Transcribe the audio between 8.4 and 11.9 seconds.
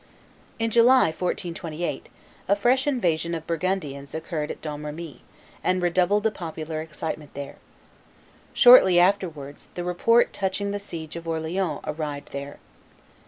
Shortly afterwards, the report touching the siege of Orleans